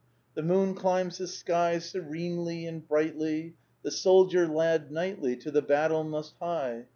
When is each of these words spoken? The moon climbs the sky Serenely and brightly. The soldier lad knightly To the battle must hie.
The 0.33 0.41
moon 0.41 0.73
climbs 0.73 1.19
the 1.19 1.27
sky 1.27 1.77
Serenely 1.77 2.65
and 2.65 2.87
brightly. 2.87 3.53
The 3.83 3.91
soldier 3.91 4.47
lad 4.47 4.91
knightly 4.91 5.35
To 5.37 5.51
the 5.51 5.61
battle 5.61 6.03
must 6.03 6.33
hie. 6.39 6.87